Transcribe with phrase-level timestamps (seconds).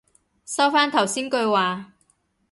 [0.47, 1.93] 收返頭先句話